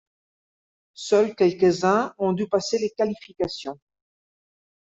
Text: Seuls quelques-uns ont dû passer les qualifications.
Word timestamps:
Seuls 0.95 1.35
quelques-uns 1.35 2.15
ont 2.17 2.33
dû 2.33 2.47
passer 2.49 2.79
les 2.79 2.89
qualifications. 2.89 3.79